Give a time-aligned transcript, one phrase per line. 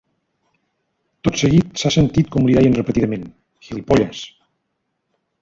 [1.27, 3.29] Tot seguit s’ha sentit com li deien repetidament:
[3.69, 4.25] ‘gilipollas’.